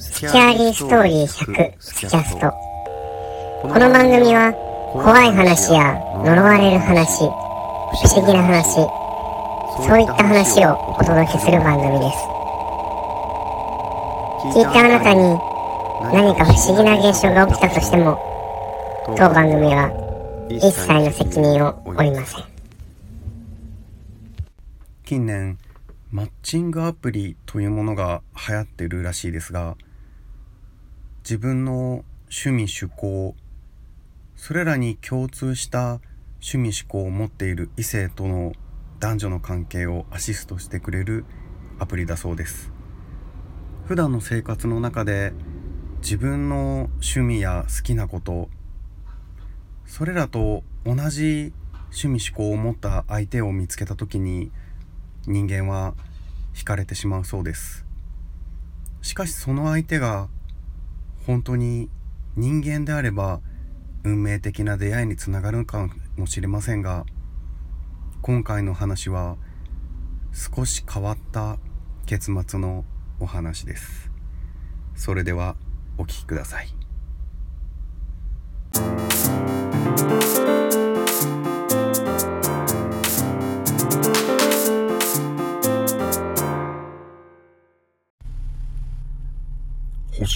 [0.00, 2.50] スキャーリーストーリー100スキャスト。
[3.60, 4.50] この番組は
[4.94, 5.92] 怖い話や
[6.24, 7.28] 呪われる話不
[8.08, 8.80] 思議な話
[9.86, 12.16] そういった話をお届けする番組です。
[14.56, 15.20] 聞いたあなたに
[16.16, 18.18] 何か不思議な現象が起きたとしても
[19.18, 19.92] 当番組は
[20.48, 22.44] 一切の責任を負いません。
[25.04, 25.58] 近年
[26.10, 29.76] マッチングアプリというものが流行ってるらしいですが
[31.22, 33.34] 自分の趣味趣向
[34.36, 36.00] それらに共通した
[36.42, 38.52] 趣味趣向を持っている異性との
[38.98, 41.26] 男女の関係をアシストしてくれる
[41.78, 42.72] アプリだそうです。
[43.86, 45.32] 普段の生活の中で
[46.00, 48.48] 自分の趣味や好きなこと
[49.84, 51.52] それらと同じ
[51.90, 54.50] 趣味趣向を持った相手を見つけた時に
[55.26, 55.94] 人間は
[56.54, 57.84] 惹かれてしまうそうです。
[59.02, 60.28] しかしその相手が
[61.30, 61.88] 本当に
[62.34, 63.40] 人間であれば
[64.02, 67.06] 運命的な出会いにつながるかもしれませんが
[68.20, 69.36] 今回の話は
[70.32, 71.58] 少し変わった
[72.04, 72.84] 結末の
[73.20, 74.10] お話です。
[74.96, 75.54] それでは
[75.98, 76.79] お聞きください。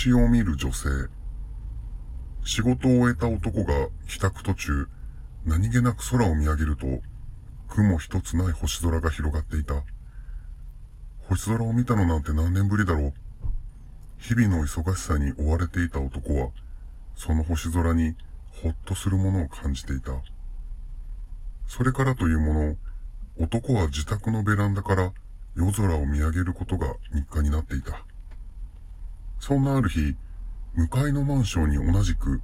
[0.05, 1.09] 星を見る女性。
[2.45, 4.87] 仕事を終えた男が帰宅途中、
[5.47, 6.87] 何気なく空を見上げると、
[7.69, 9.83] 雲一つない星空が広がっていた。
[11.31, 13.15] 星空を見たのなんて何年ぶりだろう。
[14.19, 16.51] 日々の忙しさに追われていた男は、
[17.17, 18.15] その星空に
[18.63, 20.13] ほっとするものを感じていた。
[21.67, 22.77] それからというもの、
[23.41, 25.15] 男は自宅のベランダから
[25.57, 28.05] 夜空を見上げることが日課になっていた。
[29.47, 30.17] そんなある日、
[30.73, 32.41] 向かいのマンションに同じく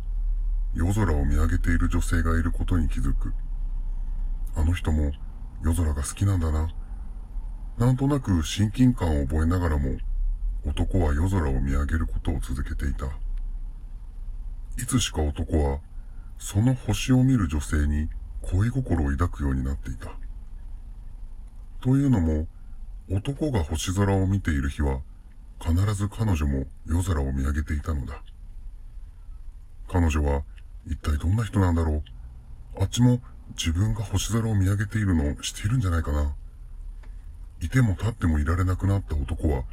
[0.74, 3.32] 夜空を見上げている女性がいることに気づく。
[4.54, 5.10] あの人も
[5.64, 6.68] 夜空が好きなんだな。
[7.78, 9.96] なんとなく親近感を覚えながらも
[10.66, 13.06] 男は夜空を見上げることを続けていた。
[14.76, 15.78] いつしか男は
[16.36, 18.10] その星を見る女性に
[18.42, 20.10] 恋心を抱くようになっていた。
[21.80, 22.46] というのも
[23.10, 25.00] 男が星空を見ている日は
[25.60, 28.22] 必ず彼女も夜空を見上げていたのだ。
[29.88, 30.42] 彼女は
[30.86, 32.02] 一体どんな人なんだろ
[32.76, 32.82] う。
[32.82, 36.34] あっちも自分が星空を見上げているのを知っているんじゃないかな。
[37.60, 39.64] いても立ってもいられなくなった男は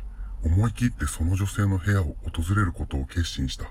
[0.44, 3.66] 思い切ってその女性の部屋を訪れることを決心した。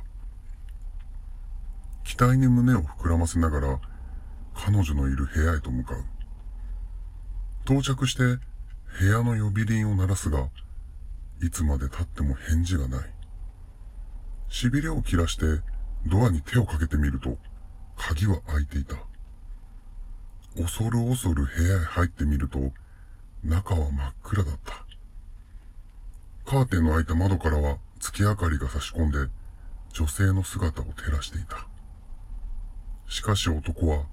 [2.05, 3.81] 期待に胸を膨らませながら
[4.55, 6.05] 彼女のいる部屋へと向かう。
[7.65, 8.23] 到着して
[8.99, 10.49] 部屋の呼び鈴を鳴らすが、
[11.43, 13.11] いつまで経っても返事がない。
[14.49, 15.63] 痺れを切らして
[16.07, 17.37] ドアに手をかけてみると、
[17.97, 18.97] 鍵は開いていた。
[20.57, 22.73] 恐る恐る部屋へ入ってみると、
[23.45, 24.87] 中は真っ暗だった。
[26.51, 29.29] カーテンの開いた窓からは月明かりが差し込んで、
[29.93, 31.67] 女性の姿を照らしていた。
[33.09, 34.05] しかし男は、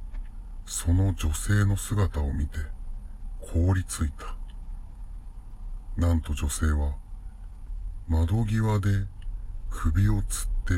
[0.66, 2.58] その女性の姿を見て、
[3.40, 4.36] 凍りついた。
[5.96, 6.96] なんと女性は、
[8.08, 8.90] 窓際で
[9.70, 10.74] 首をつって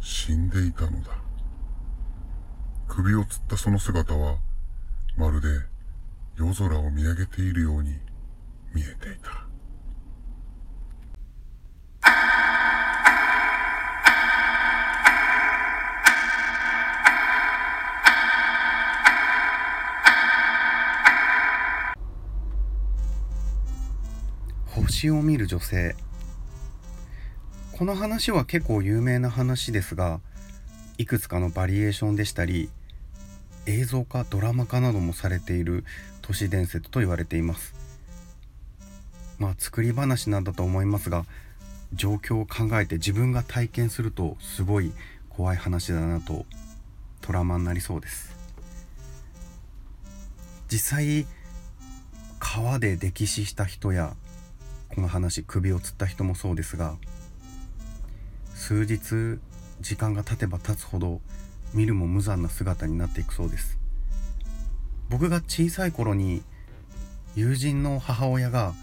[0.00, 1.10] 死んでいたのだ。
[2.86, 4.36] 首をつったその姿は、
[5.16, 5.48] まるで
[6.36, 7.98] 夜空を見上げているように
[8.74, 9.46] 見えていた。
[24.74, 25.96] 星を見る女性
[27.78, 30.20] この話は結構有名な話ですが
[30.96, 32.70] いくつかのバリエーションでしたり
[33.66, 35.84] 映像化ドラマ化などもされている
[36.22, 37.74] 都市伝説と言われています。
[39.38, 41.26] まあ作り話なんだと思いますが
[41.92, 44.90] 状況を考えて自分が体験するとすごい
[45.28, 46.46] 怖い話だなと
[47.20, 48.34] トラウマになりそうです。
[50.72, 51.26] 実際
[52.38, 54.16] 川で溺死した人や
[54.88, 56.96] この話首を吊った人もそうですが
[58.56, 59.38] 数日
[59.80, 61.20] 時間が経てば経つほど
[61.74, 63.78] 見るも無残な姿になっていくそうです。
[65.08, 66.42] 僕が小さい頃に
[67.36, 68.74] 友人の母親が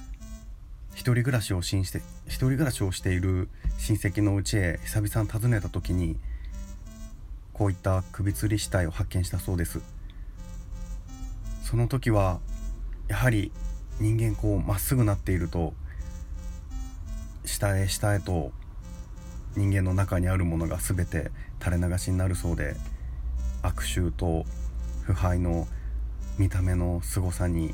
[0.93, 3.49] 一人暮らしをしして一人暮らしをしている
[3.79, 6.17] 親戚の家へ久々に訪ねた時に
[7.51, 9.81] こういった首吊り死体を発見したそうです。
[11.63, 12.39] その時は
[13.07, 13.51] やはり
[13.99, 15.73] 人間こうまっすぐなっていると
[17.43, 18.51] 下へ下へと
[19.55, 21.31] 人間の中にあるものが全て
[21.63, 22.75] 垂れ流しになるそうで
[23.61, 24.45] 悪臭と
[25.03, 25.67] 腐敗の
[26.37, 27.73] 見た目の凄さに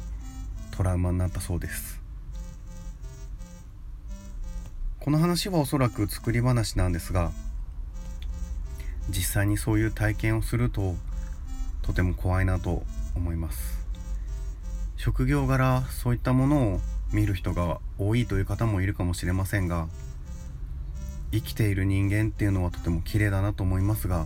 [0.75, 1.99] トラウマになったそうです。
[4.99, 7.31] この話はおそらく作り話なんですが
[9.09, 10.95] 実際にそういう体験をすると
[11.81, 12.83] とても怖いなと
[13.15, 13.79] 思います。
[14.97, 16.81] 職業柄そういったものを
[17.13, 19.87] 見る人が多いという方もいるかもしれませんが
[21.31, 24.25] 生きている人間っていうのはとても綺麗だなと思いますが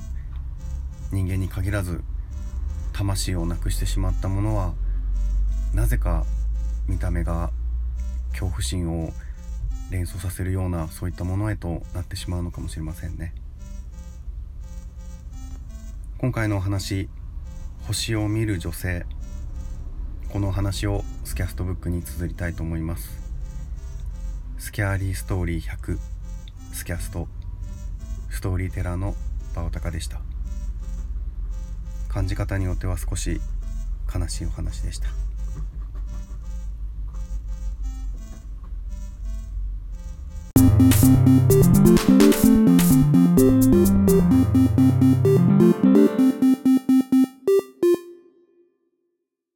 [1.12, 2.02] 人間に限らず
[2.94, 4.74] 魂をなくしてしまったものは
[5.74, 6.26] なぜか
[6.88, 7.52] 見た目が
[8.32, 9.12] 恐怖心を
[9.90, 13.34] 連想させるようなそういったものへとなってしまうのかもしれませんね。
[16.18, 17.10] 今回のお話
[17.86, 19.06] 星を見る女性。
[20.32, 23.22] このお話をスキャストブックに綴りたいと思います。
[24.58, 26.00] スキャーリーストーリー100
[26.74, 27.28] スキャスト
[28.30, 29.16] ストーリーテラーの
[29.56, 30.20] バオタカでした。
[32.10, 33.40] 感じ方によっては少し
[34.14, 35.08] 悲しいお話でした。